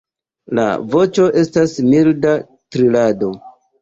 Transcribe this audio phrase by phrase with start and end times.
[0.59, 0.63] La
[0.95, 2.33] voĉo estas milda
[2.77, 3.31] trilado.